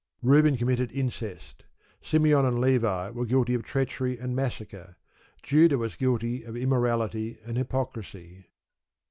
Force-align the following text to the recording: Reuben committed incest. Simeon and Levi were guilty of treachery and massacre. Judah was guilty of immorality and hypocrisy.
Reuben 0.23 0.57
committed 0.57 0.91
incest. 0.91 1.63
Simeon 2.01 2.43
and 2.43 2.59
Levi 2.59 3.11
were 3.11 3.23
guilty 3.27 3.53
of 3.53 3.61
treachery 3.61 4.17
and 4.17 4.35
massacre. 4.35 4.95
Judah 5.43 5.77
was 5.77 5.95
guilty 5.95 6.43
of 6.43 6.57
immorality 6.57 7.37
and 7.45 7.55
hypocrisy. 7.55 8.47